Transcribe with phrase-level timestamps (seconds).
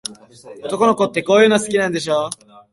[0.63, 2.31] 男の子って、こういうの好きなんでしょ。